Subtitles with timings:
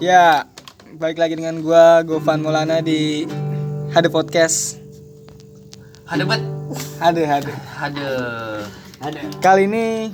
[0.00, 0.48] Ya,
[0.96, 3.28] balik lagi dengan gua Gofan Maulana di
[3.92, 4.80] Hade Podcast.
[6.08, 6.40] Ada bet.
[6.96, 7.52] Hade Hade.
[7.76, 8.10] Ada.
[9.04, 9.20] Ada.
[9.44, 10.08] Kali ini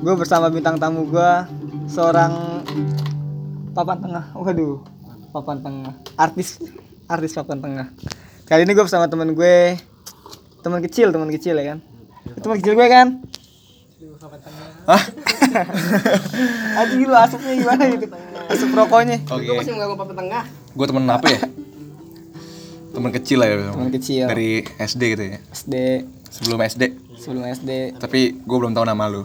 [0.00, 1.44] gue bersama bintang tamu gua
[1.84, 2.64] seorang
[3.76, 4.24] papan tengah.
[4.40, 4.80] Waduh,
[5.36, 5.92] papan tengah.
[6.16, 6.64] Artis
[7.12, 7.86] artis papan tengah.
[8.48, 9.76] Kali ini gue bersama temen gue,
[10.64, 11.78] teman kecil, teman kecil ya kan.
[12.40, 13.20] Teman kecil gue kan.
[14.86, 15.02] Hah?
[16.82, 18.06] Aduh lu asapnya gimana gitu?
[18.46, 19.18] Asap rokoknya.
[19.26, 19.42] Oke.
[19.42, 20.44] Gue masih mengganggu papan tengah.
[20.72, 21.40] Gue temen apa ya?
[22.92, 23.56] temen kecil lah ya.
[23.72, 24.24] Teman kecil.
[24.28, 25.38] Dari SD gitu ya.
[25.50, 25.74] SD
[26.32, 26.82] Sebelum SD.
[27.18, 27.70] sebelum SD.
[27.98, 29.24] Tapi gue belum tahu nama lu.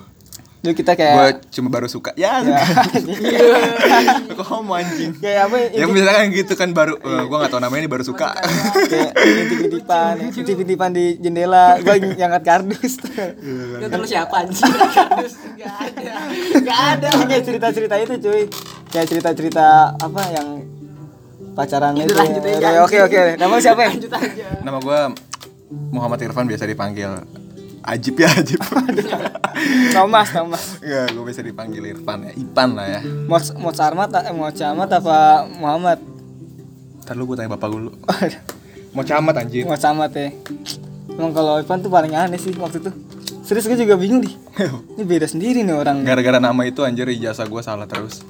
[0.57, 2.11] Dulu kita Gue kayak cuma baru suka.
[2.13, 2.41] Ya.
[2.41, 2.57] ya,
[4.33, 5.11] Kok kamu anjing?
[5.15, 6.97] kayak apa Ya misalkan gitu kan baru.
[6.97, 8.33] gue gak tahu namanya ini baru suka.
[8.83, 14.65] kayak intip-intipan intip-intipan di jendela gue ngangkat kardus Itu terus siapa anjing?
[14.65, 16.11] Kardus enggak ada.
[16.53, 17.07] Enggak ada.
[17.23, 18.41] kayak cerita-cerita itu cuy
[18.87, 20.47] kayak cerita-cerita apa yang
[21.53, 22.81] pacaran Itu itu ya.
[22.81, 24.45] oke oke nama lu siapa ya Lanjut aja.
[24.61, 24.99] Nama gue
[25.91, 27.11] Muhammad Irfan biasa dipanggil
[27.87, 28.59] Ajib ya Ajib.
[29.95, 32.31] Thomas Thomas Ya, gue biasa dipanggil Irfan ya.
[32.35, 33.01] Ipan lah ya.
[33.25, 35.17] mau mau Sarmat eh, mau Camat apa
[35.49, 35.99] Muhammad
[37.01, 37.91] Ntar lu gue tanya bapak gue dulu.
[38.91, 39.63] Mau camat anjir.
[39.63, 40.27] mau Camat ya
[41.09, 42.91] emang kalau Ivan tuh paling aneh sih waktu itu
[43.41, 44.33] serius gue juga bingung nih
[44.93, 48.21] ini beda sendiri nih orang Gara-gara nama itu anjir ijazah gue salah terus.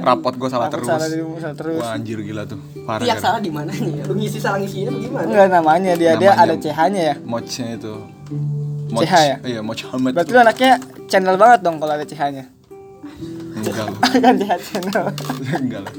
[0.00, 0.86] Rapot gue salah terus.
[0.86, 2.58] salah di salah terus Wah anjir gila tuh.
[2.82, 3.02] Parah.
[3.02, 4.06] Yang salah di mananya?
[4.06, 5.24] Lu ngisi salah ngisinya bagaimana?
[5.26, 6.46] enggak namanya dia dia Namanya.
[6.46, 7.94] ada CH-nya ya Mochnya itu.
[8.90, 9.36] CH ya?
[9.42, 10.12] Iya, Moch Ahmed.
[10.12, 10.72] Berarti lu anaknya
[11.04, 12.44] channel banget dong kalau ada CH-nya.
[13.54, 13.92] Enggak lah.
[14.24, 15.04] kan CH channel.
[15.62, 15.92] Enggak lah.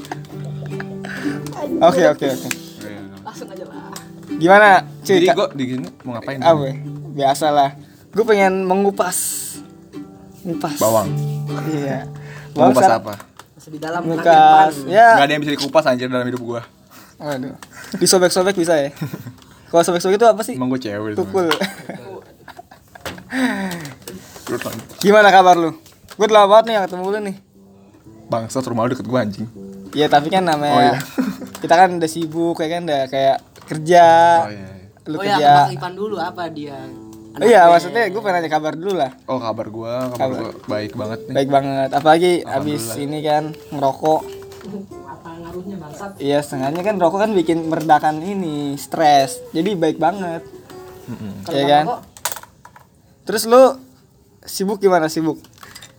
[1.81, 2.49] Oke oke oke.
[2.81, 3.01] Iya.
[3.21, 3.91] Langsung aja lah.
[4.31, 4.69] Gimana?
[5.01, 6.39] Cuy, Jadi gue di sini mau ngapain?
[6.39, 6.63] apa?
[6.63, 6.75] ya?
[7.11, 7.69] Biasa lah.
[8.09, 9.17] Gue pengen mengupas.
[10.41, 10.77] Ngupas.
[10.77, 11.09] Bawang.
[11.67, 12.07] Iya.
[12.55, 13.13] Kupas sekarang- apa?
[13.53, 14.73] Masih di dalam Ngupas.
[14.79, 15.07] Enggak Ya.
[15.19, 16.61] ada yang bisa dikupas anjir dalam hidup gua.
[17.19, 17.53] Waduh.
[17.99, 18.89] Disobek-sobek bisa ya?
[19.67, 20.55] Kalau sobek-sobek itu apa sih?
[20.55, 21.19] Emang gue cewek itu.
[21.19, 21.51] Tukul.
[24.99, 25.71] Gimana kabar lu?
[26.17, 27.35] Gue lama banget nih ketemu lu nih.
[28.27, 29.47] Bangsat rumah lu deket gua anjing.
[29.89, 30.97] Iya tapi kan namanya Oh, iya.
[31.63, 34.07] kita kan udah sibuk kayak kan udah kayak kerja.
[34.43, 34.67] Oh iya.
[34.69, 34.69] iya.
[35.05, 35.49] Lu Oh ya, kerja.
[35.55, 36.77] Mas Ipan dulu apa dia?
[37.31, 39.11] Oh iya, maksudnya gue pengen nanya kabar dulu lah.
[39.25, 41.35] Oh kabar gua, kabar gua baik banget nih.
[41.39, 41.89] Baik banget.
[41.89, 44.21] Apalagi abis ini kan ngerokok.
[45.09, 46.11] Apa ngaruhnya bangsat?
[46.19, 49.39] Iya, setengahnya kan rokok kan bikin meredakan ini stres.
[49.51, 50.43] Jadi baik banget.
[51.41, 51.85] Kalau Iya nggak kan?
[51.87, 51.99] rokok,
[53.29, 53.77] Terus lu
[54.41, 55.37] sibuk gimana sibuk?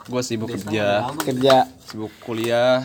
[0.05, 1.71] Gua sibuk kerja, Kerja.
[1.81, 2.83] sibuk kuliah,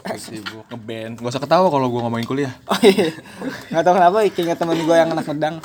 [0.00, 1.18] terus sibuk ngeband.
[1.18, 2.54] Gak usah ketawa kalau gua ngomongin kuliah.
[2.70, 3.10] Oh iya.
[3.68, 5.58] Gak tau kenapa keinget temen gue yang anak medang.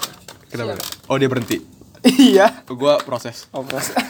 [0.50, 0.74] Kenapa?
[1.06, 1.62] Oh dia berhenti.
[2.02, 2.66] iya.
[2.66, 3.46] Gua proses.
[3.54, 3.94] Oh, proses.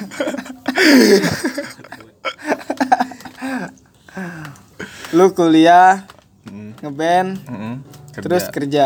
[5.11, 6.07] lu kuliah,
[6.41, 7.73] Mm, ngeband, mm-mm.
[8.11, 8.85] Kerja terus kerja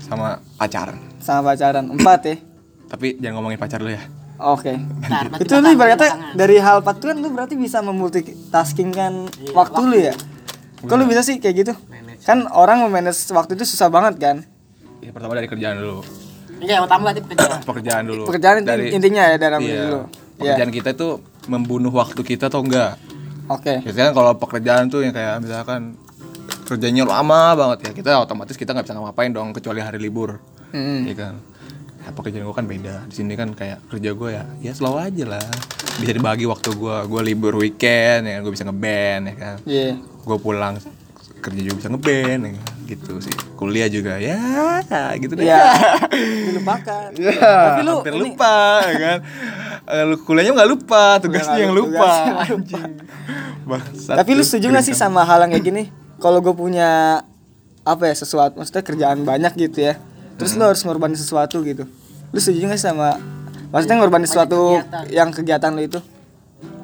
[0.00, 0.96] sama pacaran.
[1.20, 1.84] sama pacaran.
[1.84, 2.36] Empat ya.
[2.86, 4.02] Tapi jangan ngomongin pacar lu ya.
[4.36, 4.74] Oke.
[4.74, 6.34] Berarti itu lu ibaratnya pasangan.
[6.34, 10.14] dari hal kan lu berarti bisa memultitasking kan Iya, waktu lu ya
[10.80, 11.72] kok lu bisa sih kayak gitu
[12.20, 14.36] kan orang memanage waktu itu susah banget kan
[14.98, 16.00] Ya, pertama dari kerjaan dulu.
[16.58, 17.60] Yang utama berarti pekerjaan.
[17.62, 18.22] Pekerjaan dulu.
[18.24, 21.08] pekerjaan itu dari intinya ya dalam iya, diri lu ya Pekerjaan kita itu
[21.46, 22.98] membunuh waktu kita atau enggak?
[23.46, 25.94] oke Biasanya kan kalau pekerjaan tuh yang kayak misalkan
[26.64, 31.00] kerjanya lama banget ya kita otomatis kita nggak bisa ngapain dong kecuali hari libur, Mm.
[31.06, 31.34] Iya kan?
[32.04, 33.08] Ya, pekerjaan gue kan beda.
[33.08, 35.40] Di sini kan kayak kerja gue ya, ya slow aja lah.
[35.96, 39.56] Bisa dibagi waktu gue, gue libur weekend ya, gue bisa ngeband ya kan.
[39.64, 40.76] iya Gue pulang
[41.40, 42.66] kerja juga bisa ngeband ya kan?
[42.84, 43.32] gitu sih.
[43.54, 44.36] Kuliah juga ya,
[45.16, 45.48] gitu deh.
[45.48, 45.64] Iya.
[46.46, 49.18] dilupakan Ya, Tapi lu hampir ini- lupa ya kan.
[49.84, 52.44] Eh, lu kuliahnya nggak lupa, tugasnya yang lupa, lupa.
[52.46, 52.92] Anjing.
[53.64, 55.82] Bangsat tapi lu setuju gak sih sama hal yang kayak gini
[56.20, 57.24] kalau gue punya
[57.80, 59.96] apa ya sesuatu maksudnya kerjaan banyak gitu ya
[60.34, 61.84] terus lu harus ngorbanin sesuatu gitu
[62.30, 63.18] lu setuju gak sih sama
[63.70, 65.04] maksudnya ngorbanin sesuatu kegiatan.
[65.10, 66.00] yang kegiatan lu itu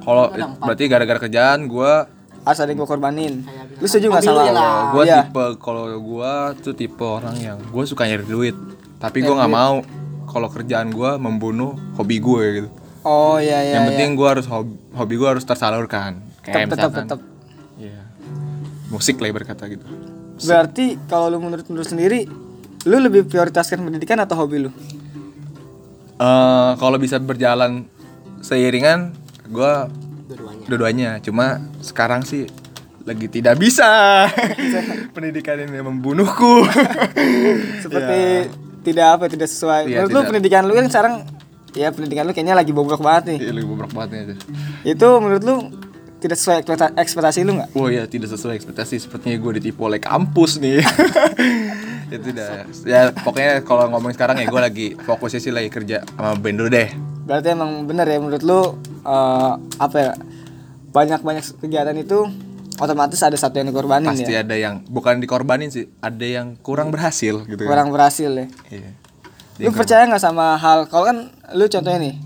[0.01, 2.09] Kalau berarti gara-gara kerjaan gua
[2.41, 3.35] harus ada yang gue korbanin
[3.77, 5.19] lu setuju gak hobi lu sama ya gua Iya.
[5.23, 8.57] tipe kalau gua tuh tipe orang yang gua suka nyari duit.
[8.97, 9.75] Tapi gua nggak mau
[10.25, 12.69] kalau kerjaan gua membunuh hobi gue gitu.
[13.03, 13.89] oh iya iya yang iya.
[13.93, 16.21] penting gua harus hobi, hobi gua harus tersalurkan.
[16.41, 17.21] Kayak tetap tetap misalkan tetap
[17.77, 18.01] Iya.
[18.89, 19.85] Musik lah berkata gitu.
[20.41, 22.25] berarti kalau lu menurut menurut sendiri
[22.83, 24.71] lu lebih prioritaskan pendidikan atau hobi lu
[26.15, 27.89] Eh kalau bisa berjalan
[28.41, 29.17] seiringan
[29.47, 29.89] gua
[30.27, 30.65] Dua-duanya.
[30.69, 31.11] dua-duanya.
[31.19, 31.47] Cuma
[31.81, 32.45] sekarang sih
[33.03, 34.29] lagi tidak bisa.
[35.17, 36.61] Pendidikan ini membunuhku.
[37.83, 40.29] seperti tidak apa tidak sesuai Iya, menurut lu tidak.
[40.29, 41.15] pendidikan lu kan sekarang
[41.73, 44.35] ya pendidikan lu kayaknya lagi bobrok banget nih Iya, lu bobrok banget nih itu.
[44.93, 45.55] itu menurut lu
[46.17, 49.97] tidak sesuai ekspekta- ekspektasi lu nggak Oh ya tidak sesuai ekspektasi sepertinya gue ditipu oleh
[49.99, 50.81] kampus nih
[52.11, 52.49] itu udah.
[52.85, 56.69] Ya pokoknya kalau ngomong sekarang ya gue lagi fokusnya sih lagi kerja sama band dulu
[56.69, 56.89] deh.
[57.25, 58.61] Berarti emang bener ya menurut lu
[59.07, 60.13] eh, apa ya
[60.91, 62.27] banyak banyak kegiatan itu
[62.83, 64.43] otomatis ada satu yang dikorbanin pasti ya?
[64.43, 67.71] ada yang bukan dikorbanin sih ada yang kurang berhasil gitu kan.
[67.71, 68.47] Kurang berhasil ya?
[68.73, 68.91] Iya.
[69.61, 71.17] Lu percaya nggak sama hal kalau kan
[71.55, 72.17] lu contohnya nih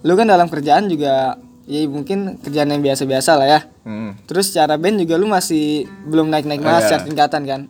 [0.00, 1.36] lu kan dalam kerjaan juga
[1.70, 3.60] ya mungkin kerjaan yang biasa-biasa lah ya.
[3.80, 4.26] Mm.
[4.26, 6.88] terus secara band juga lu masih belum naik-naik Oh, banget iya.
[6.90, 7.60] secara tingkatan kan?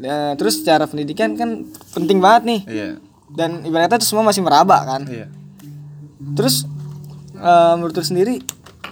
[0.00, 2.60] Eh, terus secara pendidikan kan penting banget nih.
[2.64, 2.88] Iya.
[3.28, 5.02] Dan ibaratnya itu semua masih meraba kan?
[5.04, 5.26] Iya.
[6.32, 6.64] Terus
[7.34, 8.38] eh, menurut lu sendiri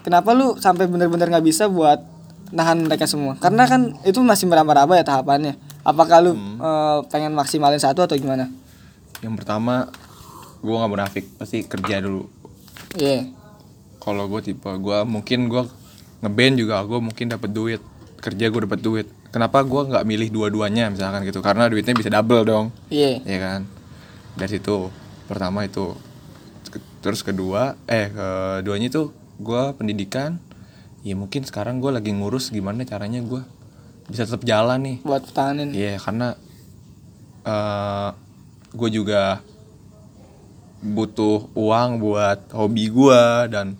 [0.00, 2.02] kenapa lu sampai bener-bener nggak bisa buat
[2.50, 3.36] nahan mereka semua?
[3.36, 5.54] Karena kan itu masih meraba-raba ya tahapannya.
[5.82, 6.58] Apakah lu Hmm.
[6.58, 8.50] eh, pengen maksimalin satu atau gimana?
[9.20, 9.86] Yang pertama
[10.58, 11.24] gue nggak munafik.
[11.34, 12.26] Pasti kerja dulu.
[12.94, 13.37] Iya
[14.08, 15.62] kalau gue tipe gue mungkin gue
[16.24, 17.82] ngeband juga gue mungkin dapat duit.
[18.18, 19.06] Kerja gue dapat duit.
[19.30, 21.38] Kenapa gue nggak milih dua-duanya misalkan gitu?
[21.44, 22.66] Karena duitnya bisa double dong.
[22.90, 23.22] Iya.
[23.22, 23.60] Ya kan?
[24.34, 24.90] Dari situ
[25.30, 25.94] pertama itu.
[26.98, 30.42] Terus kedua eh keduanya itu gue pendidikan.
[31.06, 33.44] Ya mungkin sekarang gue lagi ngurus gimana caranya gue
[34.10, 34.96] bisa tetap jalan nih.
[35.06, 35.70] Buat pertahanin.
[35.70, 36.34] Iya karena
[37.46, 38.10] eh
[38.74, 39.40] gue juga
[40.78, 43.74] butuh uang buat hobi gue dan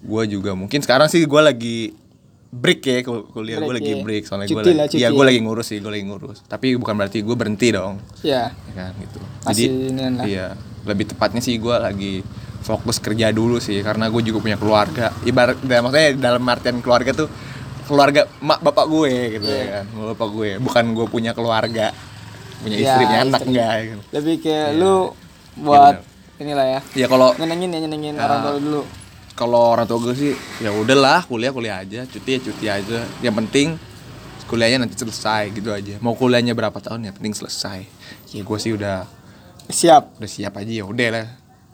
[0.00, 1.76] gue juga mungkin sekarang sih gue lagi
[2.50, 4.02] break ya kul- kuliah gue lagi iya.
[4.02, 5.28] break soalnya gue lagi ya cuti gue ya.
[5.28, 8.92] lagi ngurus sih gue lagi ngurus tapi bukan berarti gue berhenti dong ya ya kan
[8.98, 10.24] gitu lah.
[10.24, 10.46] iya
[10.82, 12.24] lebih tepatnya sih gue lagi
[12.60, 17.12] fokus kerja dulu sih karena gue juga punya keluarga ibarat dalam maksudnya dalam artian keluarga
[17.14, 17.28] tuh
[17.86, 19.58] keluarga mak bapak gue gitu Iya.
[19.58, 21.86] ya kan mak bapak gue bukan gue punya keluarga
[22.58, 23.98] punya Ya, istri punya anak enggak ya kan.
[24.12, 24.94] lebih ke lu
[25.56, 26.42] buat bener.
[26.42, 28.22] inilah ya ya kalau nyenengin ya nyenengin Ya.
[28.22, 28.82] orang tua lu dulu
[29.40, 32.04] kalau orang tua gue sih ya udahlah kuliah kuliah aja.
[32.04, 33.08] Cuti ya cuti aja.
[33.24, 33.68] Yang penting
[34.44, 35.96] kuliahnya nanti selesai gitu aja.
[36.04, 37.88] Mau kuliahnya berapa tahun ya penting selesai.
[38.36, 39.08] Ya gue sih udah
[39.72, 40.20] siap.
[40.20, 41.26] Udah siap aja ya udah lah.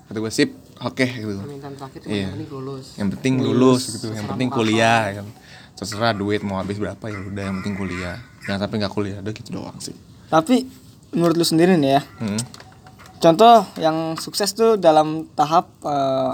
[0.07, 1.43] Kata gue sip oke gitu.
[1.43, 2.31] Permintaan terakhir Iya.
[2.31, 2.87] yang penting lulus.
[2.95, 4.09] Yang penting lulus gitu.
[4.15, 5.27] Yang penting kuliah ya kan.
[5.75, 8.17] Terserah duit mau habis berapa ya udah yang penting kuliah.
[8.47, 9.99] Jangan sampai nggak kuliah udah gitu doang sih.
[10.31, 10.87] Tapi
[11.17, 12.41] menurut lu sendiri nih ya hmm.
[13.23, 16.33] contoh yang sukses tuh dalam tahap eh,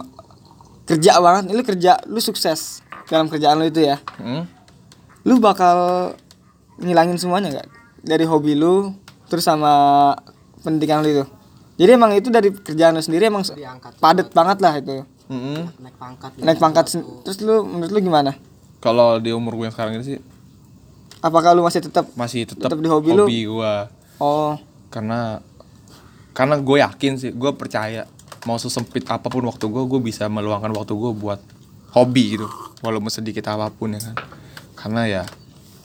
[0.84, 3.98] kerja banget lu kerja lu sukses dalam kerjaan lu itu ya.
[4.16, 4.46] Hmm?
[5.22, 6.10] lu bakal
[6.76, 7.68] ngilangin semuanya nggak?
[8.02, 8.90] Dari hobi lu
[9.26, 10.12] terus sama
[10.60, 11.24] pendidikan lu itu.
[11.72, 15.06] Jadi emang itu dari kerjaan lu sendiri emang diangkat padat banget lah itu.
[15.26, 15.70] Hmm.
[15.78, 18.34] naik pangkat naik pangkat sen- terus lu menurut lu gimana?
[18.78, 20.18] Kalau di umur gue yang sekarang ini sih
[21.20, 23.24] apakah lu masih tetap masih tetap Tetap di hobi lu?
[23.24, 23.74] gue
[24.18, 24.58] oh.
[24.90, 25.38] Karena
[26.32, 28.04] karena gue yakin sih gue percaya
[28.42, 31.40] mau sesempit apa pun waktu gue gue bisa meluangkan waktu gue buat
[31.92, 32.48] hobi gitu.
[32.82, 34.16] Walaupun sedikit apa pun ya kan.
[34.74, 35.22] Karena ya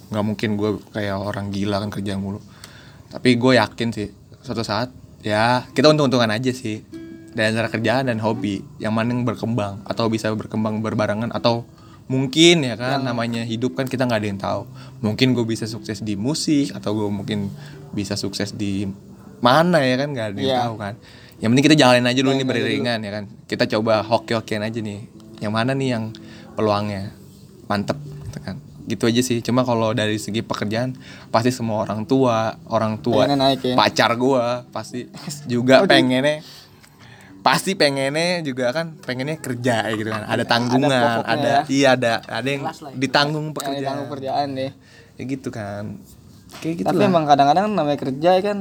[0.08, 2.42] nggak mungkin gue kayak orang gila kan kerja mulu.
[3.08, 4.10] Tapi gue yakin sih
[4.42, 4.90] suatu saat
[5.22, 6.82] ya kita untung-untungan aja sih.
[7.32, 11.70] Dari antara kerjaan dan hobi yang mana yang berkembang atau bisa berkembang berbarengan atau
[12.08, 14.62] mungkin ya kan namanya hidup kan kita nggak ada yang tahu.
[15.06, 17.54] Mungkin gue bisa sukses di musik atau gue mungkin
[17.94, 18.90] bisa sukses di
[19.38, 20.60] mana ya kan nggak ada yang Iya.
[20.66, 20.94] tahu kan
[21.38, 23.24] yang penting kita jalanin aja dulu nih beriringan ya kan?
[23.46, 25.06] Kita coba hoki-hokian aja nih.
[25.38, 26.04] Yang mana nih yang
[26.58, 27.14] peluangnya?
[27.70, 28.58] Mantep gitu kan?
[28.90, 29.38] Gitu aja sih.
[29.46, 30.98] Cuma kalau dari segi pekerjaan
[31.30, 33.76] pasti semua orang tua orang tua Pengennya naik ya.
[33.78, 35.06] pacar gua pasti
[35.46, 36.42] juga pengennya
[37.46, 40.26] pasti pengennya juga kan pengennya kerja ya gitu kan?
[40.26, 41.62] Ada tanggungan pokoknya ada, ya.
[41.70, 42.98] iya ada ada yang lah ya.
[42.98, 43.78] ditanggung yang pekerjaan.
[43.80, 44.72] ditanggung kerjaan deh.
[45.16, 45.84] Ya gitu kan.
[46.66, 48.58] Kayak gitu tapi lah emang kadang-kadang namanya kerja ya kan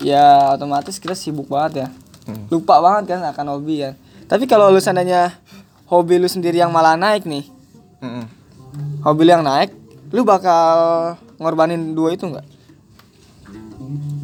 [0.00, 1.88] ya otomatis kita sibuk banget ya
[2.26, 2.50] Hmm.
[2.50, 3.94] lupa banget kan akan hobi kan
[4.26, 5.30] tapi kalau lu seandainya
[5.86, 7.46] hobi lu sendiri yang malah naik nih
[7.98, 8.26] Mm-mm.
[9.00, 9.70] hobi lu yang naik
[10.10, 10.66] lu bakal
[11.36, 12.46] ngorbanin dua itu nggak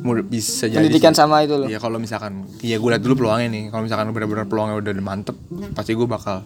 [0.02, 1.22] Mau bisa jadi pendidikan sih.
[1.22, 4.50] sama itu lu Iya kalau misalkan ya gue liat dulu peluangnya nih kalau misalkan benar-benar
[4.50, 5.36] peluangnya udah mantep
[5.72, 6.42] pasti gue bakal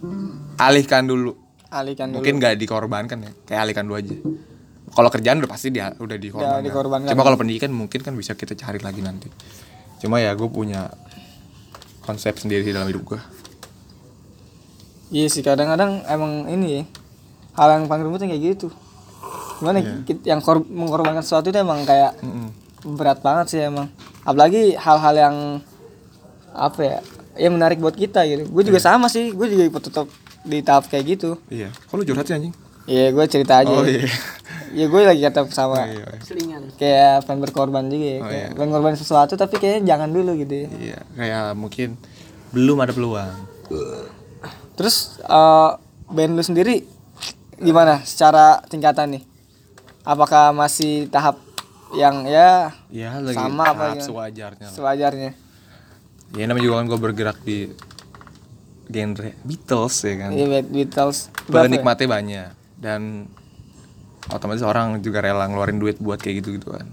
[0.56, 1.32] alihkan dulu
[1.66, 4.12] alihkan dulu mungkin nggak dikorbankan ya kayak alihkan dulu aja
[4.92, 6.60] kalau kerjaan udah pasti dia udah dikorbankan.
[6.60, 7.08] dikorbankan.
[7.08, 9.32] cuma kalau pendidikan mungkin kan bisa kita cari lagi nanti
[9.96, 10.92] cuma ya gue punya
[12.06, 13.20] konsep sendiri sih dalam hidup gue
[15.10, 16.82] iya sih kadang-kadang emang ini ya
[17.56, 18.68] hal yang paling rumit yang kayak gitu.
[19.56, 22.52] Gimana kit- yang kor- mengorbankan sesuatu itu emang kayak Mm-mm.
[23.00, 23.88] berat banget sih emang.
[24.28, 25.36] Apalagi hal-hal yang
[26.52, 26.98] apa ya
[27.40, 28.44] yang menarik buat kita gitu.
[28.52, 30.04] Gue juga sama sih gue juga tetap
[30.44, 31.40] di tahap kayak gitu.
[31.48, 31.72] Iya.
[31.88, 32.52] Kalau curhat sih anjing
[32.86, 34.06] Iya gue cerita aja oh iya
[34.68, 36.20] ya gue lagi kata sama Oh, iya, iya.
[36.20, 38.46] selingan kayak pengen berkorban juga ya Oh, iya.
[38.50, 41.98] pengen ngorbanin sesuatu tapi kayaknya jangan dulu gitu ya iya kayak mungkin
[42.50, 43.34] belum ada peluang
[44.74, 45.70] terus eh,
[46.06, 46.86] band lu sendiri
[47.56, 49.22] gimana secara tingkatan nih?
[50.02, 51.40] Apakah masih tahap
[51.90, 54.04] yang ya ya lagi Sama apa tahap gimana?
[54.04, 54.74] sewajarnya lah.
[54.74, 55.30] sewajarnya?
[56.32, 57.70] ya namanya juga kan gue bergerak di
[58.86, 61.18] genre Beatles ya kan Iya, Beat- Beatles.
[61.44, 61.66] Berapa ya?
[61.66, 62.48] penikmatnya banyak
[62.86, 63.26] dan
[64.28, 66.86] otomatis orang juga rela ngeluarin duit buat kayak gitu gitu kan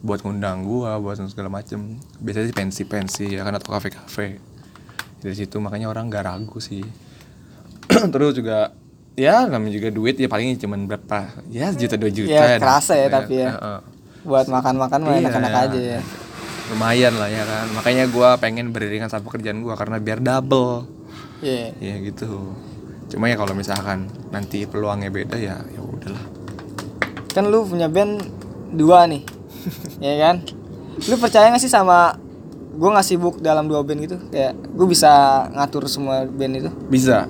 [0.00, 4.26] buat ngundang gua buat segala macem biasanya sih pensi pensi ya kan atau kafe kafe
[5.18, 6.84] dari situ makanya orang gak ragu sih
[8.12, 8.76] terus juga
[9.14, 12.60] ya namanya juga duit ya paling cuman berapa ya sejuta dua juta Ya, dah.
[12.60, 13.80] kerasa ya tapi ya.
[14.24, 15.20] Buat makan-makan mah Iya.
[15.22, 16.00] enak-enak aja ya.
[16.64, 20.88] lumayan lah ya kan makanya gua pengen beriringan sama pekerjaan gua karena biar double
[21.40, 21.76] Iya.
[21.76, 22.56] ya gitu
[23.14, 26.24] cuma ya kalau misalkan nanti peluangnya beda ya ya udahlah
[27.30, 28.22] Kan lu punya band
[28.70, 29.22] dua nih.
[30.06, 30.42] ya kan?
[31.06, 32.14] Lu percaya gak sih sama
[32.70, 34.18] gue nggak sibuk dalam dua band gitu?
[34.30, 35.10] Kayak gue bisa
[35.50, 36.70] ngatur semua band itu.
[36.86, 37.26] bisa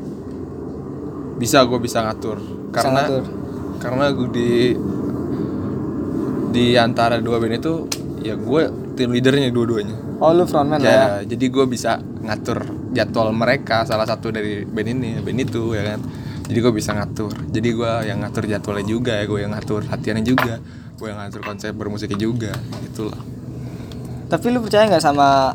[1.34, 2.38] bisa gue bisa ngatur
[2.70, 3.24] karena ngatur.
[3.80, 4.50] karena gue di
[6.50, 7.72] di antara dua band itu
[8.22, 8.62] ya gue
[8.94, 10.94] tim leadernya dua-duanya Oh lu frontman lah ya?
[11.20, 12.62] ya jadi gue bisa ngatur
[12.94, 16.00] jadwal mereka salah satu dari band ini band itu ya kan
[16.44, 20.22] jadi gue bisa ngatur jadi gue yang ngatur jadwalnya juga ya gue yang ngatur latihannya
[20.22, 20.54] juga
[20.94, 23.18] gue yang ngatur konsep bermusiknya juga gitulah
[24.24, 25.52] Tapi lu percaya nggak sama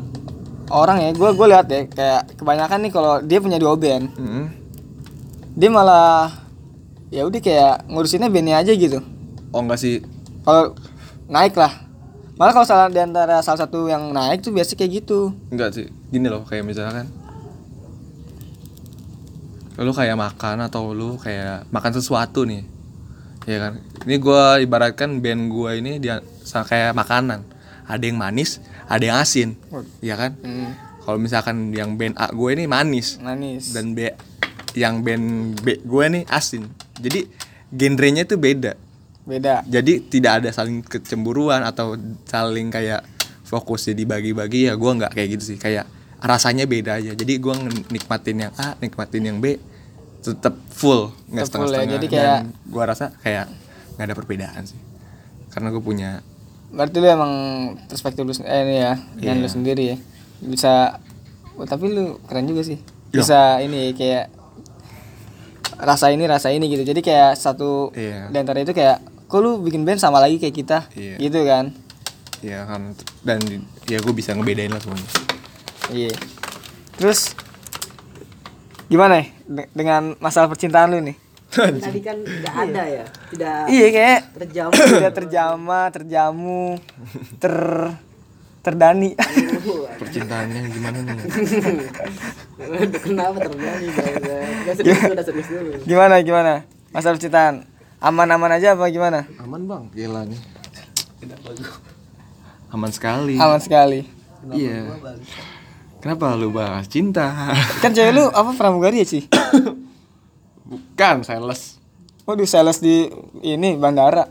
[0.70, 1.10] orang ya?
[1.10, 4.46] Gue gue lihat ya kayak kebanyakan nih kalau dia punya dua band, Hmm.
[5.52, 6.30] dia malah
[7.08, 9.02] ya udah kayak ngurusinnya bandnya aja gitu.
[9.50, 9.98] oh enggak sih
[10.40, 10.78] Kalau
[11.26, 11.82] naik lah,
[12.34, 15.34] malah kalau salah di antara salah satu yang naik tuh biasa kayak gitu.
[15.50, 17.10] Enggak sih, gini loh kayak misalkan
[19.80, 22.62] lu kayak makan atau lu kayak makan sesuatu nih.
[23.48, 23.72] Ya kan?
[24.04, 27.42] Ini gua ibaratkan band gua ini dia kayak makanan.
[27.88, 28.60] Ada yang manis
[28.90, 29.54] ada yang asin.
[30.02, 30.34] Ya kan?
[30.42, 30.74] Hmm,
[31.06, 33.22] kalau misalkan yang band A gue ini manis.
[33.22, 33.70] Manis.
[33.70, 34.10] dan B
[34.74, 36.66] yang band B gue nih asin.
[36.98, 37.30] Jadi
[37.70, 38.74] genrenya tuh beda.
[39.20, 39.62] Beda.
[39.62, 41.94] jadi tidak ada saling kecemburuan atau
[42.26, 43.06] saling kayak
[43.46, 45.58] fokusnya dibagi-bagi ya gue nggak kayak gitu sih.
[45.62, 45.86] Kayak
[46.18, 47.14] rasanya beda aja.
[47.14, 47.54] Jadi gue
[47.94, 49.54] nikmatin yang A nikmatin yang B
[50.20, 53.46] tetap full nggak full ya, setengah-setengah jadi kayak- dan gue rasa kayak
[53.94, 54.80] nggak ada perbedaan sih
[55.48, 56.10] karena gue punya
[56.70, 57.32] Berarti lu emang
[57.84, 59.50] perspektif lu eh ini ya, yang lu Iya.
[59.50, 59.96] sendiri ya.
[60.38, 61.02] Bisa
[61.52, 62.78] oh, tapi lu keren juga sih.
[63.10, 63.18] Ya.
[63.18, 64.30] Bisa ini kayak
[65.76, 66.84] rasa ini rasa ini gitu.
[66.84, 68.30] Jadi kayak satu Iya.
[68.30, 70.78] di antara itu kayak kok lu bikin band sama lagi kayak kita.
[70.94, 71.18] Iya.
[71.18, 71.74] Gitu kan.
[72.40, 73.36] ya kan dan
[73.84, 75.04] ya gue bisa ngebedain lah semuanya
[75.90, 76.14] Iya.
[76.96, 77.34] Terus
[78.90, 81.16] gimana ya de- dengan masalah percintaan lu nih?
[81.50, 84.68] Tadi kan nggak ada ya, tidak Iya kayak terjam.
[84.92, 86.78] tidak terjama, terjamu,
[87.36, 87.54] ter
[88.60, 89.16] terdani.
[89.96, 91.16] percintaannya gimana nih
[93.00, 95.70] Kenapa dulu, udah serius dulu.
[95.82, 96.52] gimana gimana?
[96.90, 97.54] Masalah percintaan
[97.98, 99.24] aman-aman aja apa gimana?
[99.38, 100.40] aman bang gila nih
[102.70, 104.00] aman sekali Aman sekali.
[104.50, 104.88] iya
[106.00, 107.52] kenapa lu bahas cinta
[107.82, 109.24] Kan cewek lu apa pramugari ya sih?
[110.62, 111.76] bukan sales
[112.20, 113.10] Waduh, sales di
[113.42, 114.22] ini bandara.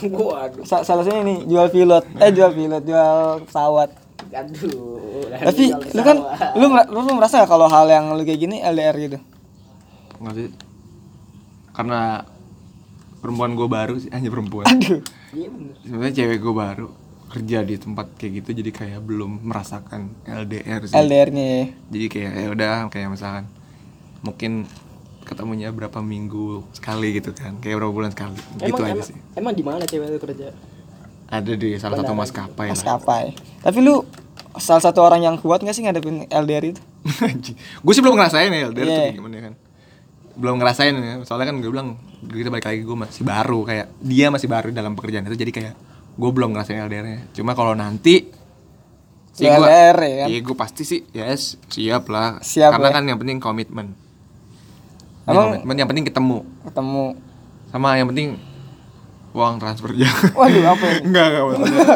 [0.00, 2.08] Waduh, Sa salesnya ini jual pilot.
[2.16, 3.92] Eh jual pilot, jual pesawat.
[4.32, 5.28] aduh.
[5.28, 6.16] Tapi lu kan
[6.54, 9.18] lu, lu, lu merasa gak kalau hal yang lu kayak gini LDR gitu?
[10.18, 10.48] nggak sih
[11.72, 12.22] karena
[13.18, 15.02] perempuan gue baru sih hanya perempuan Aduh.
[15.34, 15.48] Iya
[15.82, 16.88] sebenarnya cewek gue baru
[17.32, 21.64] kerja di tempat kayak gitu jadi kayak belum merasakan LDR sih LDR-nya ya.
[21.88, 23.44] jadi kayak ya udah kayak misalkan
[24.20, 24.68] mungkin
[25.22, 29.16] ketemunya berapa minggu sekali gitu kan kayak berapa bulan sekali gitu Emang aja emang, sih
[29.32, 30.48] emang di mana cewek itu kerja?
[31.32, 33.24] ada di salah satu maskapai Maskapai.
[33.64, 34.04] Tapi lu
[34.60, 36.80] salah satu orang yang kuat gak sih ngadepin LDR itu?
[37.88, 39.12] gue sih belum ngerasain ya LDR tuh Iya.
[39.16, 39.54] gimana kan
[40.32, 44.28] belum ngerasain ya soalnya kan gue bilang kita balik lagi gue masih baru kayak dia
[44.28, 45.74] masih baru dalam pekerjaan itu jadi kayak
[46.12, 48.28] gue belum ngerasain LDR nya cuma kalau nanti
[49.30, 50.26] sih Ya, gue ya kan?
[50.28, 52.94] iya gue pasti sih yes siap lah Siap karena ya.
[52.94, 53.96] kan yang penting komitmen
[55.24, 57.06] Emang- komitmen yang penting ketemu Ketemu.
[57.68, 58.36] sama yang penting
[59.32, 61.00] uang transfer aja Waduh, apa ini?
[61.02, 61.86] enggak enggak maksudnya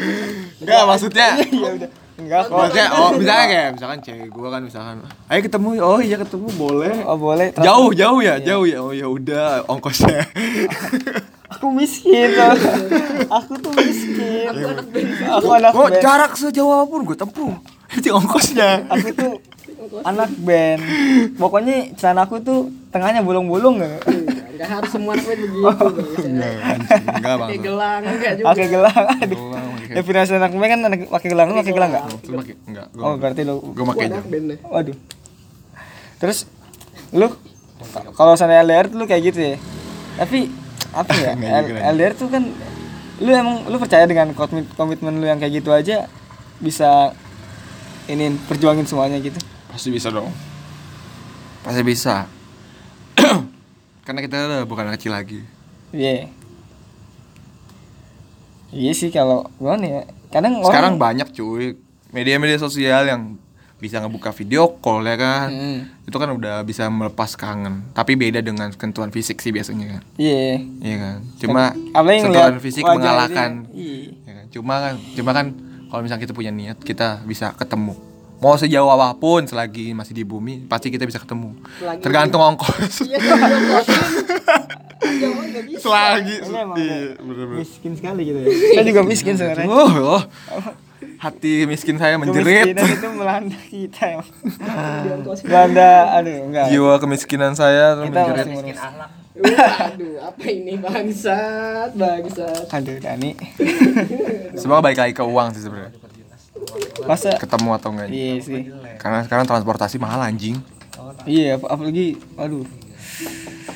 [0.60, 1.90] enggak maksudnya ya udah.
[2.18, 2.56] Enggak kok.
[2.56, 4.96] maksudnya oh misalnya kayak misalkan cewek gue kan misalkan
[5.28, 7.52] ayo ketemu oh iya ketemu boleh Oh, boleh.
[7.54, 10.24] Jauh jauh ya jauh ya oh ya udah ongkosnya
[11.58, 12.30] Aku miskin.
[13.42, 14.46] aku tuh miskin.
[14.46, 15.98] Aku anak oh band.
[15.98, 17.50] jarak sejauh apa pun gue tempuh
[17.98, 19.32] itu ongkosnya Aku tuh
[20.06, 20.80] anak band.
[21.34, 24.06] Pokoknya celana aku tuh tengahnya bolong-bolong gak?
[24.54, 25.58] Enggak harus semua anak band begitu.
[25.66, 26.26] guys.
[26.30, 28.46] enggak anjing, enggak bang Kayak gelang enggak juga.
[28.46, 29.04] Pakai gelang.
[29.18, 29.38] Aduh.
[29.98, 32.04] Definisi anak band kan anak pakai gelang, lu pakai gelang gak?
[32.70, 34.06] Enggak Oh, berarti lu gue Gua pakai.
[34.62, 34.96] Waduh.
[36.22, 36.38] Terus
[37.10, 37.26] lu
[38.14, 39.56] kalau sana LDR tuh lu kayak gitu ya
[40.18, 40.50] tapi
[40.90, 41.32] apa ya.
[41.92, 42.42] LDR tuh kan
[43.18, 46.06] lu emang lu percaya dengan komit- komitmen lu yang kayak gitu aja
[46.58, 47.12] bisa
[48.06, 49.36] ini perjuangin semuanya gitu
[49.68, 50.32] Pasti bisa dong.
[51.60, 52.24] Pasti bisa.
[54.04, 55.40] Karena kita udah bukan anak kecil lagi.
[55.88, 56.28] iya
[58.70, 61.76] iya sih kalau gimana ya kadang Sekarang orang banyak cuy
[62.10, 63.36] media-media sosial yang
[63.78, 65.46] bisa ngebuka video call ya kan.
[65.48, 65.80] Hmm.
[66.02, 67.86] Itu kan udah bisa melepas kangen.
[67.92, 70.02] Tapi beda dengan sentuhan fisik sih biasanya kan.
[70.16, 71.16] iya Iya kan.
[71.36, 71.62] Cuma
[72.20, 73.70] sentuhan fisik mengalahkan.
[73.70, 74.44] iya Ya kan?
[74.50, 75.46] Cuma kan, cuma kan
[75.86, 77.94] kalau misalnya kita punya niat, kita bisa ketemu.
[78.38, 81.58] Mau sejauh apa pun selagi masih di bumi, pasti kita bisa ketemu.
[81.76, 83.02] Selagi- Tergantung ongkos.
[83.02, 83.18] Iya,
[85.48, 85.80] nggak bisa.
[85.80, 86.34] selagi.
[86.42, 87.18] Iya,
[87.52, 90.22] miskin sekali gitu ya saya juga miskin sebenarnya Oh, oh.
[91.18, 92.72] hati miskin saya menjerit.
[92.72, 94.30] Kemiskinan itu melanda kita emang.
[95.42, 98.46] melanda aduh enggak Jiwa kemiskinan saya Kita menjerit.
[98.48, 99.10] Miskin akhlak.
[99.38, 102.66] Waduh, apa ini bangsat, bangsat.
[102.68, 103.38] aduh Dani
[104.54, 105.94] Semua balik lagi ke uang sih sebenarnya.
[107.04, 108.08] masa Ketemu atau enggak.
[108.08, 110.58] iya sih Karena sekarang transportasi mahal anjing.
[111.24, 112.66] iya ap- apalagi aduh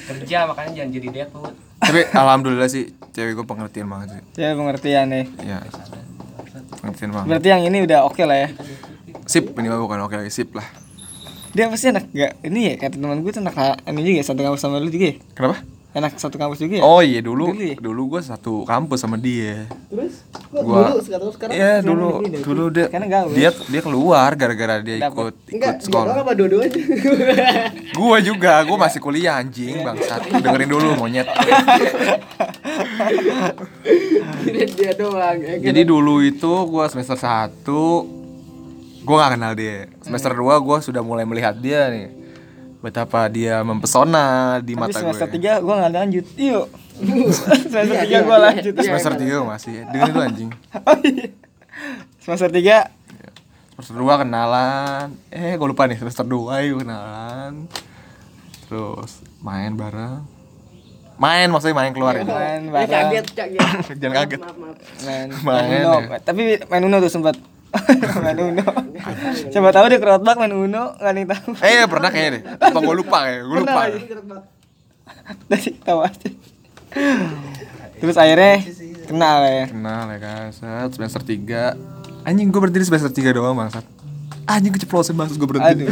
[0.02, 1.54] Kerja makanya jangan jadi dekut.
[1.78, 4.22] Tapi alhamdulillah sih cewek gue pengertian banget sih.
[4.34, 5.58] saya pengertian nih Iya.
[6.80, 7.26] Banget.
[7.28, 8.48] berarti yang ini udah oke lah ya
[9.22, 10.66] Sip, ini bukan oke lagi sip lah.
[11.52, 14.40] dia pasti enak gak ini ya kata teman gue tuh enak ini juga ya, satu
[14.40, 15.56] kampus sama lu juga ya Kenapa?
[15.92, 17.76] Enak satu kampus juga ya Oh iya dulu Dulu ya?
[17.76, 19.68] dulu gue satu kampus sama dia.
[19.86, 22.40] Terus, kok Gua- dulu sekarang sekarang Iya dulu ini deh.
[22.42, 23.30] dulu dia gaul.
[23.30, 25.12] dia dia keluar gara-gara dia Dapet.
[25.12, 26.12] ikut ikut enggak, sekolah.
[26.18, 26.80] apa dua-duanya?
[27.98, 30.32] Gue juga, gue masih kuliah anjing bangsat.
[30.32, 31.28] Dengerin dulu monyet.
[34.72, 35.36] Dia doang.
[35.38, 35.62] ya kan?
[35.62, 37.62] Jadi dulu itu gue semester 1
[39.02, 39.90] gue gak kenal dia.
[40.00, 42.21] Semester 2 gue sudah mulai melihat dia nih.
[42.82, 45.34] Betapa dia mempesona di tapi mata semester gue.
[45.38, 46.66] tiga gue nggak lanjut yuk
[47.30, 48.42] semester Iya, tiga iya, gue iya.
[48.42, 49.46] lanjut Semester emang.
[49.46, 49.74] 3 masih.
[49.86, 50.50] Dengerin dulu anjing.
[50.76, 51.26] Oh, iya.
[52.18, 52.78] semester tiga
[53.72, 55.06] Semester 2 kenalan.
[55.28, 57.66] Eh, gue lupa nih semester 2 yuk kenalan.
[58.64, 60.22] Terus main bareng.
[61.14, 62.22] Main maksudnya main keluar ya.
[62.22, 63.60] main Ya, bareng kaget, kaget.
[64.00, 64.40] Jangan kaget.
[64.40, 64.76] Maaf, maaf.
[65.00, 66.18] main, Main, main Uno ya.
[66.20, 67.34] tapi main Uno tuh sempat
[68.18, 68.64] main Uno
[69.48, 72.42] coba tahu deh kerotbak main Uno nggak ada yang tahu Eh, pernah kayaknya deh.
[72.60, 73.40] Apa gue lupa kayak?
[73.42, 73.80] Gue lupa.
[73.82, 74.00] Lagi.
[75.46, 76.28] dari tahu aja
[77.96, 78.54] terus akhirnya
[79.04, 80.44] kenal ya Kenal ya kan.
[80.50, 81.78] Set, semester 3.
[82.22, 83.86] Anjing gue berhenti di semester 3 doang bangsat.
[84.44, 85.86] Anjing keceplosan banget gue berhenti.
[85.86, 85.90] Aduh.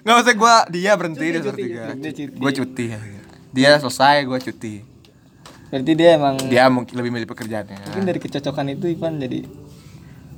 [0.00, 2.36] Enggak usah gue dia berhenti di semester 3.
[2.36, 2.84] Dia cuti.
[2.86, 3.00] Ya.
[3.50, 4.74] Dia selesai, gue cuti.
[5.64, 7.90] berarti dia emang Dia mungkin lebih milih pekerjaannya.
[7.90, 9.42] mungkin dari kecocokan itu Ivan jadi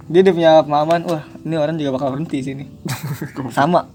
[0.07, 2.65] dia udah punya pemahaman wah ini orang juga bakal berhenti sini
[3.51, 3.91] sama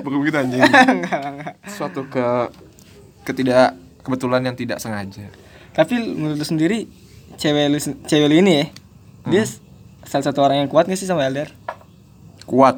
[0.00, 0.60] Bukan begitu anjing.
[0.94, 2.50] enggak enggak Suatu ke
[3.22, 5.30] ketidak kebetulan yang tidak sengaja.
[5.70, 6.84] tapi menurut lu sendiri
[7.34, 8.66] cewek lu cewek lu ini ya
[9.26, 9.48] dia Hmm.
[9.48, 9.60] s-
[10.04, 11.48] salah satu orang yang kuat gak sih sama LDR
[12.44, 12.76] Kuat.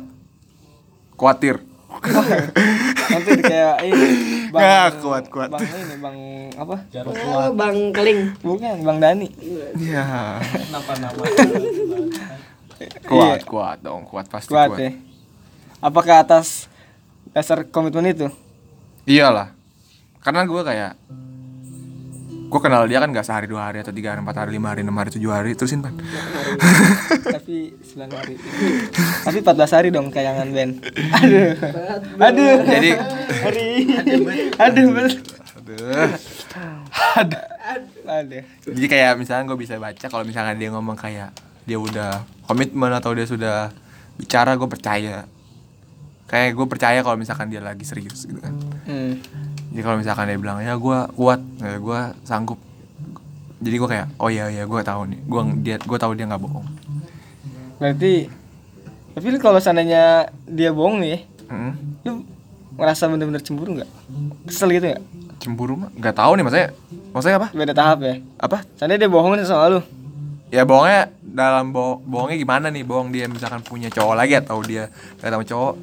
[1.13, 1.59] Kuatir.
[3.13, 4.07] nanti kayak ini
[4.49, 5.49] Nggak, kuat, kuat.
[5.49, 6.17] bang ini bang
[6.57, 8.33] apa Oh, Bang Keling.
[8.41, 9.29] bukan bang Dani
[9.77, 10.41] Iya.
[10.69, 11.23] Nama-nama.
[13.03, 13.47] Kuat, Iya.
[13.47, 14.81] kuat dong, kuat pasti kuat, kuat.
[14.81, 14.91] ya
[15.79, 16.69] apakah atas
[17.31, 18.29] dasar komitmen itu
[19.05, 19.55] Iyalah.
[20.19, 20.99] Karena gue kayak
[22.47, 24.87] gue kenal dia kan gak sehari dua hari atau tiga hari empat hari lima hari
[24.87, 25.95] enam hari tujuh hari terusin pan.
[27.27, 28.35] Tapi 9 hari.
[29.27, 30.73] Tapi 14 hari dong kayangan band
[31.21, 31.51] aduh.
[32.23, 32.55] Aduh.
[32.65, 32.91] Jadi
[33.43, 33.69] hari.
[34.57, 35.37] Aduh betul
[37.19, 37.43] aduh
[38.07, 38.45] aduh.
[38.63, 41.35] Jadi kayak misalnya gue bisa baca kalau misalnya dia ngomong kayak
[41.67, 43.75] dia udah komitmen atau dia sudah
[44.15, 45.27] bicara gue percaya.
[46.27, 48.55] Kayak gue percaya kalau misalkan dia lagi serius gitu kan.
[48.87, 49.19] Hmm.
[49.77, 52.57] Jadi kalau misalkan dia bilang ya gue kuat ya gue sanggup.
[53.61, 55.21] Jadi gue kayak oh iya iya gue tahu nih.
[55.29, 56.65] Gue dia gue tahu dia nggak bohong.
[57.77, 58.33] Berarti
[59.13, 61.73] tapi kalau seandainya dia bohong nih Mm.
[62.03, 62.27] lu
[62.75, 63.91] ngerasa bener-bener cemburu nggak?
[64.49, 65.03] Kesel gitu nggak?
[65.45, 65.93] Cemburu mah?
[65.93, 66.69] Nggak tahu nih maksudnya
[67.13, 67.49] maksudnya apa?
[67.53, 68.15] Beda tahap ya?
[68.41, 68.65] Apa?
[68.81, 69.81] Seandainya dia bohong nih sama lu.
[70.49, 72.81] Ya bohongnya dalam bo bohongnya gimana nih?
[72.83, 74.89] Bohong dia misalkan punya cowok lagi atau dia
[75.21, 75.75] gak sama cowok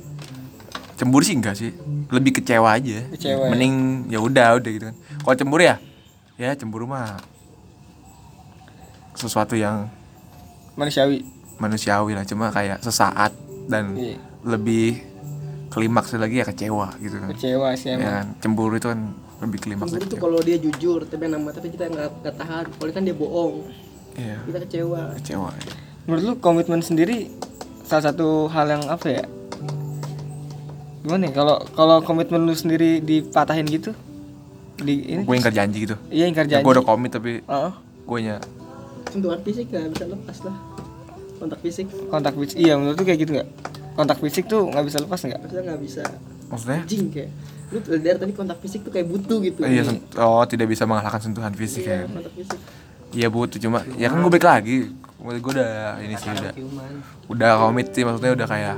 [1.04, 1.76] cemburu sih enggak sih.
[2.08, 3.04] Lebih kecewa aja.
[3.12, 3.50] Kecewa ya?
[3.52, 3.76] mending
[4.08, 4.96] ya udah udah gitu kan.
[5.20, 5.76] Kalau cemburu ya?
[6.36, 7.20] Ya cemburu mah
[9.14, 9.92] sesuatu yang
[10.74, 11.22] manusiawi.
[11.56, 12.24] manusiawi lah.
[12.24, 13.36] Cuma kayak sesaat
[13.68, 14.18] dan Iya.
[14.44, 15.00] lebih
[15.70, 17.28] klimaks lagi ya kecewa gitu kan.
[17.30, 18.08] Kecewa sih ya emang.
[18.08, 18.26] kan?
[18.40, 19.00] cemburu itu kan
[19.40, 20.22] lebih klimaks Cemburu kecewa.
[20.22, 22.64] kalau dia jujur tapi nama tapi kita nggak nggak tahan.
[22.72, 23.54] Kalau kan dia bohong,
[24.16, 24.38] iya.
[24.42, 25.02] Kita kecewa.
[25.18, 25.50] kecewa
[26.04, 27.32] menurut lu komitmen sendiri
[27.82, 29.24] salah satu hal yang apa ya
[31.04, 33.92] gimana ya kalau kalau komitmen lu sendiri dipatahin gitu?
[34.76, 35.22] Di ini?
[35.22, 35.96] Gue ingkar janji gitu.
[36.08, 36.64] Iya ingkar ya, janji.
[36.64, 37.72] gue udah komit tapi Heeh.
[38.04, 38.36] gue nya
[39.06, 40.56] sentuhan fisik nggak bisa lepas lah.
[41.38, 41.86] Kontak fisik.
[42.08, 42.56] Kontak fisik.
[42.56, 43.50] Iya menurut lu kayak gitu nggak?
[43.94, 45.40] Kontak fisik tuh nggak bisa lepas nggak?
[45.40, 46.04] Maksudnya nggak bisa
[46.50, 46.82] maksudnya?
[46.88, 47.30] jing kayak.
[47.70, 49.60] Lu dari tadi kontak fisik tuh kayak butuh gitu.
[49.62, 52.10] Iya sen- oh tidak bisa mengalahkan sentuhan fisik Iya, ya.
[52.10, 52.60] kontak fisik.
[53.14, 53.58] Iya butuh.
[53.60, 54.78] Cuma ya kan gue balik lagi.
[55.20, 56.52] Gue gue udah ini sih udah
[57.30, 58.76] udah komit sih maksudnya udah kayak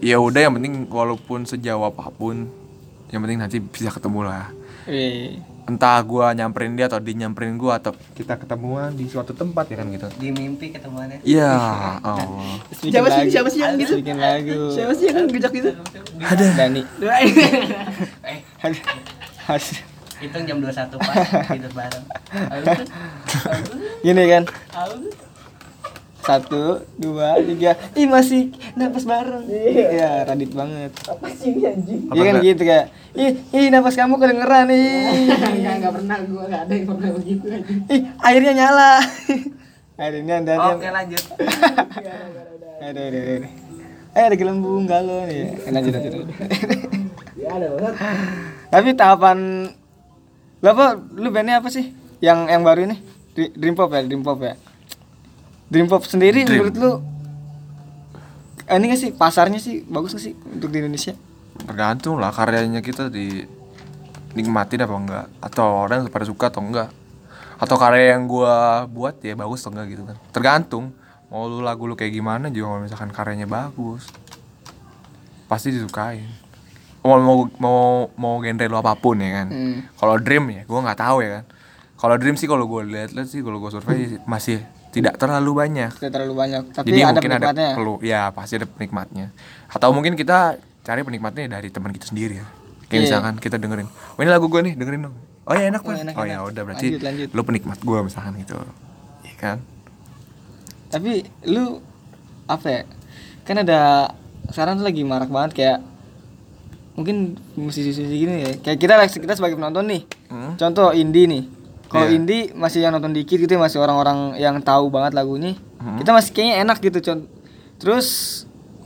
[0.00, 2.46] ya udah yang penting walaupun sejauh apa pun
[3.08, 4.48] yang penting nanti bisa ketemu lah.
[4.84, 5.44] Iya.
[5.68, 9.76] entah gua nyamperin dia atau dia nyamperin gua atau kita ketemuan di suatu tempat ya
[9.76, 10.08] kan gitu.
[10.16, 11.20] Di mimpi ketemuannya.
[11.20, 11.52] Iya
[12.08, 13.28] oh bikin Siapa sih- lagu.
[13.28, 13.94] siapa sih yang gitu?
[14.00, 14.72] bikin lagu.
[14.72, 15.70] Siapa sih yang ngejak gitu?
[16.18, 16.44] Ada.
[16.56, 16.82] Dani.
[18.24, 18.78] Eh ada
[19.44, 19.60] ada
[20.18, 22.04] hitung jam 21 pas tidur bareng.
[24.08, 24.42] Gini kan
[26.28, 27.72] satu dua tiga.
[27.96, 29.48] Ih masih napas bareng.
[29.48, 30.28] Iya.
[30.28, 30.92] Radit banget.
[31.08, 32.00] Apa sih ini anjing?
[32.12, 32.48] Iya kan enggak?
[32.52, 32.86] gitu kayak
[33.16, 34.88] ih ih napas kamu kedengeran nih
[35.32, 36.16] nggak nggak pernah.
[36.28, 37.80] Gua nggak ada yang pernah begitu anjing.
[37.88, 38.92] Ih airnya nyala.
[39.96, 41.22] Airnya dan oke lanjut.
[42.78, 43.48] Ada ada ada.
[44.12, 45.56] Eh ada gelembung galon ya.
[45.72, 46.12] Lanjut lanjut
[47.38, 47.94] ya ada banget
[48.68, 49.38] tapi tahapan
[50.58, 51.94] lu apa lu bandnya apa sih?
[52.18, 52.96] Yang yang baru ini?
[53.54, 54.58] Dream Pop ya Dream Pop ya
[55.68, 56.64] Dream Pop sendiri Dream.
[56.64, 56.92] menurut lu?
[58.68, 59.10] Ini gak sih?
[59.12, 61.12] Pasarnya sih bagus gak sih untuk di Indonesia?
[61.64, 63.44] Tergantung lah karyanya kita di
[64.32, 65.26] nikmatin apa enggak.
[65.44, 66.88] Atau orang pada suka atau enggak.
[67.60, 70.16] Atau karya yang gua buat ya bagus atau enggak gitu kan.
[70.32, 70.92] Tergantung
[71.28, 74.08] mau lu lagu lu kayak gimana juga kalau misalkan karyanya bagus
[75.48, 76.28] pasti disukain.
[77.04, 77.80] Mau mau mau
[78.16, 79.48] mau genre lu apa pun ya kan.
[79.48, 79.76] Hmm.
[79.96, 81.44] kalau dream ya gua nggak tahu ya kan.
[81.98, 85.90] Kalau dream sih kalau gua lihat-lihat sih kalau gua survei masih tidak terlalu banyak.
[85.92, 89.26] Tidak terlalu banyak tapi jadi ada mungkin ada penikmatnya perlu ya pasti ada penikmatnya.
[89.68, 92.46] Atau mungkin kita cari penikmatnya dari teman kita sendiri ya.
[92.86, 93.00] Kayak Iya.
[93.04, 95.16] misalkan kita dengerin oh ini lagu gue nih dengerin dong.
[95.44, 96.32] Oh ya enak Oh, banget enak, oh, enak.
[96.34, 97.28] ya udah berarti Lanjut, lanjut.
[97.32, 98.56] lu penikmat gue misalkan gitu.
[99.22, 99.56] Ya kan?
[100.88, 101.12] Tapi
[101.44, 101.80] lu
[102.44, 102.82] apa ya
[103.44, 103.80] kan ada
[104.48, 105.78] sekarang tuh lagi marak banget kayak
[106.94, 108.52] mungkin musisi-musisi gini ya.
[108.58, 110.02] Kayak kita kita sebagai penonton nih.
[110.28, 110.56] Hmm.
[110.56, 111.44] contoh indie nih
[111.88, 112.14] kalau Iya.
[112.14, 115.56] indie masih yang nonton dikit gitu ya, masih orang-orang yang tahu banget lagunya.
[115.78, 115.94] Hmm.
[115.94, 117.20] kita masih kayaknya enak gitu con.
[117.78, 118.06] Terus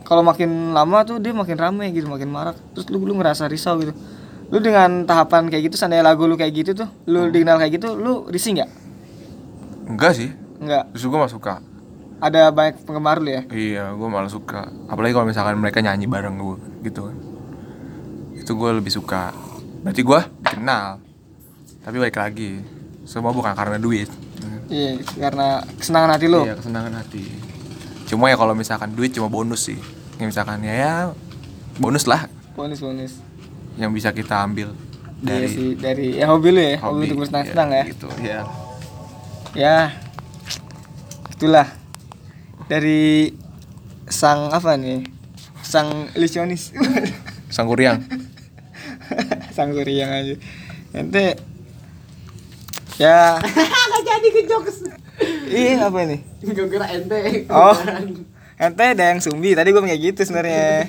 [0.02, 2.54] kalau makin lama tuh dia makin rame gitu makin marak.
[2.72, 3.96] Terus lu lu ngerasa risau gitu.
[4.48, 7.32] Lu dengan tahapan kayak gitu seandainya lagu lu kayak gitu tuh lu Hmm.
[7.32, 8.70] dikenal kayak gitu lu risih nggak?
[9.88, 10.30] Enggak sih.
[10.58, 11.54] Nggak justru gue gak suka.
[12.20, 13.42] Ada banyak penggemar lu ya?
[13.48, 14.68] Iya gue malah suka.
[14.86, 17.16] Apalagi kalau misalkan mereka nyanyi bareng gue gitu kan.
[18.32, 19.32] Itu gue lebih suka.
[19.80, 21.00] Berarti gue dikenal.
[21.80, 22.62] Tapi balik lagi
[23.04, 24.08] semua bukan karena duit.
[24.72, 26.42] Iya karena kesenangan hati lu.
[26.46, 27.24] Iya kesenangan hati.
[28.08, 29.78] Cuma ya kalau misalkan duit cuma bonus sih.
[30.16, 30.94] Ya misalkan ya, ya
[31.76, 32.28] bonus lah.
[32.56, 33.18] Bonus bonus.
[33.76, 34.76] Yang bisa kita ambil
[35.22, 37.84] dari dari sih dari ya hobi lu ya hobi, untuk bersenang-senang ya.
[37.86, 38.40] Gitu ya.
[39.54, 39.76] ya
[41.30, 41.68] itulah.
[42.66, 43.30] Dari
[44.08, 45.04] sang apa nih?
[45.60, 46.72] Sang ilusionis
[47.52, 48.00] Sang Kuryang.
[49.56, 50.34] sang yang aja.
[50.96, 51.51] Ente
[53.02, 53.42] ya.
[53.42, 54.76] Nggak jadi ke jokes.
[55.50, 56.18] Iya apa ini?
[56.42, 57.46] Gue kira ente.
[57.50, 57.74] Oh.
[58.56, 59.58] Ente ada yang sumbi.
[59.58, 60.88] Tadi gue kayak gitu sebenarnya.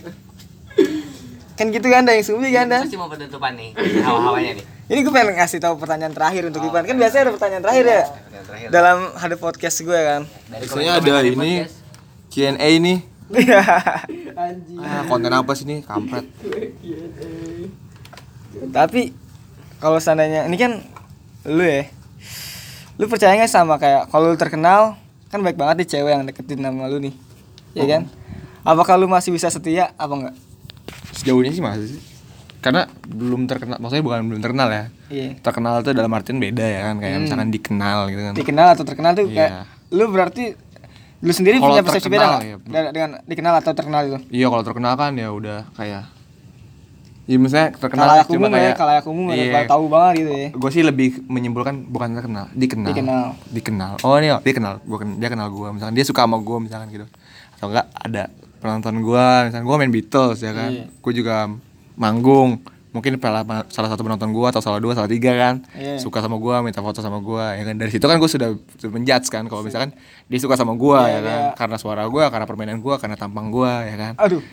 [1.58, 2.86] Kan gitu kan ada yang sumbi kan ada.
[2.86, 3.74] Pasti mau penutupan nih
[4.06, 4.66] hawa-hawanya nih.
[4.84, 6.84] Ini gue pengen ngasih tahu pertanyaan terakhir untuk Ivan.
[6.86, 8.04] Kan biasanya ada pertanyaan terakhir ya?
[8.04, 8.68] Pertanyaan terakhir.
[8.70, 10.22] Dalam ada podcast gue kan.
[10.54, 11.66] Biasanya ada ini.
[12.30, 13.00] Q&A nih.
[13.34, 14.78] anjing.
[14.82, 15.80] Ah, konten apa sih nih?
[15.86, 16.26] Kampret.
[18.70, 19.14] Tapi
[19.80, 20.84] kalau seandainya ini kan
[21.48, 21.90] lu ya,
[22.94, 24.96] lu percaya nggak sama kayak kalau lu terkenal
[25.28, 27.14] kan baik banget nih cewek yang deketin nama lu nih,
[27.74, 28.06] ya kan?
[28.62, 30.36] Apakah lu masih bisa setia apa enggak?
[31.12, 32.02] Sejauh ini sih masih sih.
[32.62, 34.84] Karena belum terkenal, maksudnya bukan belum terkenal ya.
[35.10, 35.36] Iya.
[35.42, 37.24] Terkenal itu dalam artian beda ya kan, kayak Hmm.
[37.26, 38.34] misalkan dikenal gitu kan.
[38.38, 39.36] Dikenal atau terkenal tuh Iya.
[39.36, 39.52] kayak
[39.92, 40.44] lu berarti
[41.20, 42.56] lu sendiri Kalau punya persepsi beda ya.
[42.94, 44.18] dengan dikenal atau terkenal itu?
[44.30, 46.04] Iya kalau terkenal kan ya udah kayak
[47.24, 49.64] Iya misalnya terkenal Kalayak cuma umum ya, kayak kalayak umum ya, Iya.
[49.64, 50.48] tahu banget gitu ya.
[50.52, 53.26] gue sih lebih menyimpulkan bukan terkenal dikenal Dikenal.
[53.48, 56.58] dikenal oh ini oh, dia kenal gua dia kenal gue misalkan dia suka sama gue
[56.60, 57.08] misalkan gitu
[57.56, 58.24] atau enggak ada
[58.60, 60.86] penonton gue misalkan gue main Beatles ya kan Iya.
[60.92, 61.36] gue juga
[61.96, 62.60] manggung
[62.94, 63.42] mungkin salah,
[63.90, 65.98] satu penonton gue atau salah dua salah tiga kan Iya.
[65.98, 68.92] suka sama gue minta foto sama gue ya kan dari situ kan gue sudah, sudah
[68.92, 69.96] menjudge kan kalau misalkan
[70.28, 71.52] dia suka sama gue Iya, ya kan iya.
[71.56, 74.44] karena suara gue karena permainan gue karena tampang gue ya kan Aduh.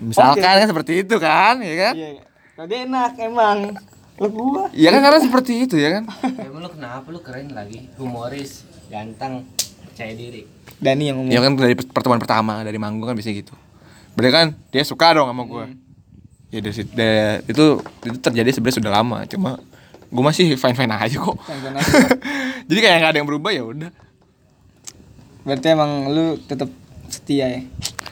[0.00, 2.08] Misalkan kan seperti itu kan ya kan Iya.
[2.64, 3.58] Dia enak emang.
[4.16, 4.72] Lu gua.
[4.72, 6.08] ya kan karena seperti itu ya kan
[6.40, 9.44] Emang lu kenapa lu keren lagi humoris ganteng
[9.84, 11.30] percaya diri Dani yang ngomong.
[11.30, 13.52] Ya kan dari pertemuan pertama dari manggung kan bisa gitu.
[14.12, 15.64] Berarti kan dia suka dong sama gue.
[16.46, 17.64] ya dari, situ- dari- itu
[18.06, 19.58] itu terjadi sebenarnya sudah lama cuma
[20.06, 21.68] gue masih fine fine aja kok aja.
[22.70, 23.90] jadi kayak nggak ada yang berubah ya udah
[25.42, 26.70] Berarti emang lu tetap
[27.06, 27.60] setia ya?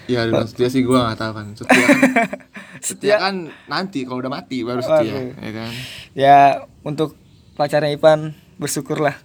[0.07, 2.01] Ya dengan setia sih gue nggak tahu kan setia kan
[2.87, 5.29] setia kan nanti kalau udah mati baru setia Waduh.
[5.39, 5.71] ya kan
[6.13, 6.39] Ya
[6.81, 7.17] untuk
[7.55, 9.17] pacarnya Ipan bersyukurlah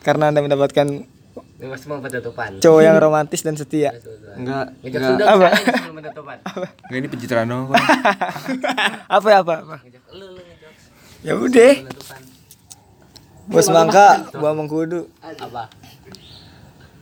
[0.00, 1.06] karena anda mendapatkan
[1.54, 2.54] Bebas semua penutupan.
[2.56, 3.90] cowok yang romantis dan setia.
[4.32, 5.48] enggak enggak sudah Apa?
[5.54, 6.36] sebelum penutupan.
[6.80, 7.76] enggak ini pencitraan doang kok
[9.08, 9.76] apa ya apa apa?
[10.12, 10.42] Lu lu
[11.18, 11.82] Ya udah.
[13.44, 15.10] Bos Mangka, gua mengkudu.
[15.18, 15.66] Apa?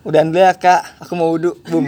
[0.01, 1.53] Udah dulu ya kak, aku mau wudhu.
[1.67, 1.85] Boom.